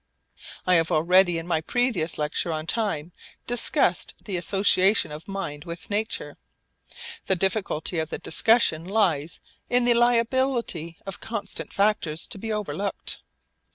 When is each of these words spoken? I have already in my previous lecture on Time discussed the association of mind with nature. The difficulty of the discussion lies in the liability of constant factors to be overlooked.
I 0.65 0.73
have 0.73 0.91
already 0.91 1.37
in 1.37 1.45
my 1.45 1.61
previous 1.61 2.17
lecture 2.17 2.51
on 2.51 2.65
Time 2.65 3.11
discussed 3.45 4.15
the 4.25 4.35
association 4.35 5.11
of 5.11 5.27
mind 5.27 5.63
with 5.63 5.91
nature. 5.91 6.37
The 7.27 7.35
difficulty 7.35 7.99
of 7.99 8.09
the 8.09 8.17
discussion 8.17 8.83
lies 8.83 9.39
in 9.69 9.85
the 9.85 9.93
liability 9.93 10.97
of 11.05 11.19
constant 11.21 11.71
factors 11.71 12.25
to 12.25 12.39
be 12.39 12.51
overlooked. 12.51 13.19